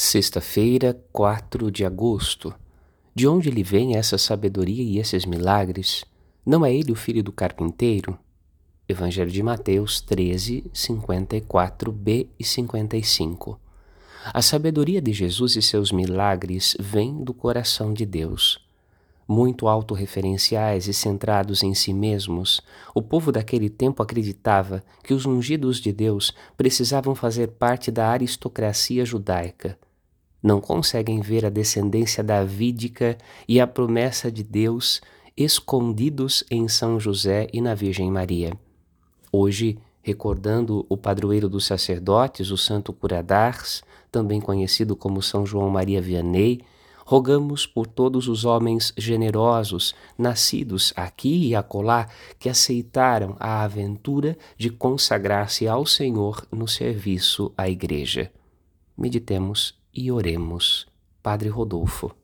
Sexta-feira, 0.00 0.96
4 1.12 1.72
de 1.72 1.84
agosto. 1.84 2.54
De 3.12 3.26
onde 3.26 3.50
lhe 3.50 3.64
vem 3.64 3.96
essa 3.96 4.16
sabedoria 4.16 4.80
e 4.80 4.96
esses 4.96 5.26
milagres? 5.26 6.04
Não 6.46 6.64
é 6.64 6.72
ele 6.72 6.92
o 6.92 6.94
filho 6.94 7.20
do 7.20 7.32
carpinteiro? 7.32 8.16
Evangelho 8.88 9.28
de 9.28 9.42
Mateus 9.42 10.00
13, 10.00 10.70
54b 10.72 12.28
e 12.38 12.44
55. 12.44 13.58
A 14.32 14.40
sabedoria 14.40 15.02
de 15.02 15.12
Jesus 15.12 15.56
e 15.56 15.62
seus 15.62 15.90
milagres 15.90 16.76
vem 16.78 17.24
do 17.24 17.34
coração 17.34 17.92
de 17.92 18.06
Deus 18.06 18.64
muito 19.28 19.68
autorreferenciais 19.68 20.88
e 20.88 20.94
centrados 20.94 21.62
em 21.62 21.74
si 21.74 21.92
mesmos, 21.92 22.62
o 22.94 23.02
povo 23.02 23.30
daquele 23.30 23.68
tempo 23.68 24.02
acreditava 24.02 24.82
que 25.04 25.12
os 25.12 25.26
ungidos 25.26 25.76
de 25.76 25.92
Deus 25.92 26.32
precisavam 26.56 27.14
fazer 27.14 27.48
parte 27.48 27.90
da 27.90 28.08
aristocracia 28.08 29.04
judaica. 29.04 29.76
Não 30.42 30.60
conseguem 30.60 31.20
ver 31.20 31.44
a 31.44 31.50
descendência 31.50 32.22
davídica 32.22 33.18
e 33.46 33.60
a 33.60 33.66
promessa 33.66 34.30
de 34.30 34.42
Deus 34.42 35.00
escondidos 35.36 36.42
em 36.50 36.68
São 36.68 36.98
José 36.98 37.48
e 37.52 37.60
na 37.60 37.74
Virgem 37.74 38.10
Maria. 38.10 38.52
Hoje, 39.32 39.78
recordando 40.02 40.86
o 40.88 40.96
padroeiro 40.96 41.48
dos 41.48 41.66
sacerdotes, 41.66 42.50
o 42.50 42.56
Santo 42.56 42.92
Curadars, 42.92 43.82
também 44.10 44.40
conhecido 44.40 44.96
como 44.96 45.22
São 45.22 45.44
João 45.44 45.68
Maria 45.70 46.00
Vianney, 46.00 46.62
rogamos 47.04 47.66
por 47.66 47.86
todos 47.86 48.28
os 48.28 48.44
homens 48.44 48.92
generosos, 48.96 49.94
nascidos 50.16 50.92
aqui 50.96 51.48
e 51.48 51.54
acolá, 51.54 52.08
que 52.38 52.48
aceitaram 52.48 53.36
a 53.38 53.62
aventura 53.62 54.36
de 54.56 54.70
consagrar-se 54.70 55.66
ao 55.66 55.86
Senhor 55.86 56.46
no 56.50 56.66
serviço 56.66 57.52
à 57.56 57.68
Igreja. 57.68 58.30
Meditemos 58.96 59.74
e 59.98 60.12
oremos. 60.12 60.86
Padre 61.20 61.48
Rodolfo. 61.48 62.14